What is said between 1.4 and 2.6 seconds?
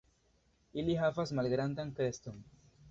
malgrandan kreston.